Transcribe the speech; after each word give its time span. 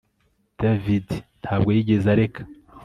David 0.61 1.05
ntabwo 1.41 1.69
yigeze 1.75 2.07
areka 2.13 2.41